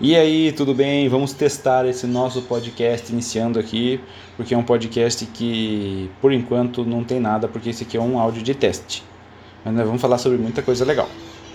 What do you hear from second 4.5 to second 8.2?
é um podcast que por enquanto não tem nada, porque esse aqui é um